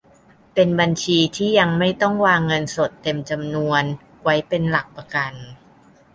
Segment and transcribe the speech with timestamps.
[0.53, 3.83] เป็นบัญชีที่ยังไม่ต้องวางเงินสดเต็มจำนวน
[4.23, 5.33] ไว้เป็นหลักประกัน